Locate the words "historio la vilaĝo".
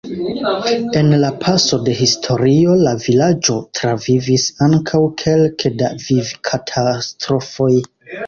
2.05-3.57